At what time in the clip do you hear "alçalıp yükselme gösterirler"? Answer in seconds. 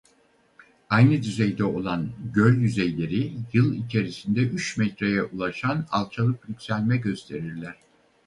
5.91-7.75